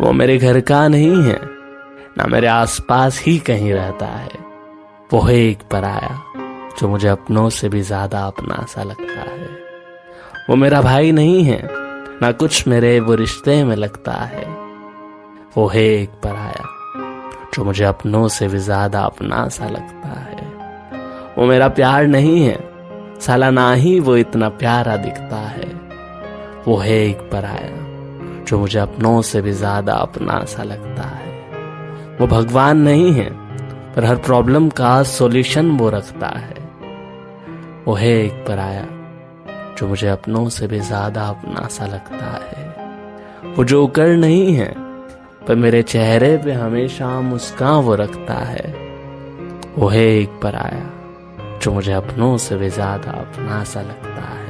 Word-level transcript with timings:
वो 0.00 0.12
मेरे 0.12 0.38
घर 0.38 0.60
का 0.60 0.88
नहीं 0.88 1.22
है, 1.22 1.40
ना 2.18 2.26
मेरे 2.26 2.46
आसपास 2.46 3.20
ही 3.22 3.38
कहीं 3.38 3.72
रहता 3.72 4.06
है। 4.06 4.38
वो 5.12 5.20
है 5.20 5.34
एक 5.34 5.62
पराया, 5.62 6.22
जो 6.80 6.88
मुझे 6.88 7.08
अपनों 7.08 7.48
से 7.50 7.68
भी 7.68 7.80
ज़्यादा 7.80 8.20
अपना 8.20 8.64
सा 8.66 8.82
लगता 8.82 9.20
है। 9.20 9.48
वो 10.50 10.56
मेरा 10.56 10.80
भाई 10.82 11.12
नहीं 11.12 11.44
है, 11.44 11.60
ना 12.22 12.32
कुछ 12.32 12.68
मेरे 12.68 13.00
वो 13.00 13.14
रिश्ते 13.14 13.64
में 13.64 13.76
लगता 13.76 14.12
है। 14.12 14.44
वो 15.56 15.66
है 15.66 15.82
एक 15.82 16.10
पराया, 16.10 16.64
जो 17.54 17.64
मुझे 17.64 17.84
अपनों 17.84 18.28
से 18.28 18.48
भी 18.48 18.58
ज़्यादा 18.58 19.00
अपना 19.00 19.48
सा 19.48 19.68
लगता 19.68 20.08
है। 20.08 20.48
वो 21.38 21.46
मेरा 21.46 21.68
प्यार 21.68 22.06
नहीं 22.06 22.44
है, 22.44 22.58
साला 23.20 23.50
ना 23.50 23.72
ही 23.72 24.00
वो 24.00 24.16
इतना 24.16 24.48
प्यारा 24.48 24.96
दिखता 24.96 25.36
है। 25.36 25.72
वो 26.66 26.76
है 26.76 26.98
एक 27.08 27.30
पराया। 27.32 27.89
जो 28.48 28.58
मुझे 28.58 28.78
अपनों 28.78 29.20
से 29.22 29.42
भी 29.42 29.52
ज़्यादा 29.52 29.92
अपना 29.92 30.44
सा 30.44 30.62
लगता 30.62 31.02
है। 31.02 31.28
वो 32.18 32.26
भगवान 32.26 32.78
नहीं 32.78 33.12
है, 33.12 33.28
पर 33.94 34.04
हर 34.04 34.16
प्रॉब्लम 34.16 34.68
का 34.70 35.02
सॉल्यूशन 35.02 35.70
वो 35.70 35.90
रखता 35.90 36.28
है। 36.28 36.58
वो 37.86 37.94
है 37.94 38.12
एक 38.24 38.44
पराया, 38.48 38.86
जो 39.78 39.86
मुझे 39.88 40.08
अपनों 40.08 40.48
से 40.48 40.66
भी 40.66 40.80
ज़्यादा 40.80 41.22
अपना 41.22 41.66
सा 41.68 41.86
लगता 41.86 42.26
है। 42.46 42.68
वो 43.56 43.64
जो 43.64 43.86
कर 43.86 44.08
नहीं 44.08 44.54
है, 44.54 44.72
पर 45.48 45.54
मेरे 45.54 45.82
चेहरे 45.82 46.36
पे 46.36 46.52
हमेशा 46.52 47.20
मुस्कान 47.20 47.82
वो 47.82 47.94
रखता 47.94 48.34
है। 48.34 48.74
वो 49.78 49.88
है 49.88 50.06
एक 50.06 50.40
पराया, 50.42 50.90
जो 51.62 51.72
मुझे 51.72 51.92
अपनों 51.92 52.36
से 52.36 52.56
भी 52.56 52.68
ज़्यादा 52.68 53.10
अपना 53.10 53.64
सा 53.64 53.80
लगता 53.80 54.22
है। 54.22 54.49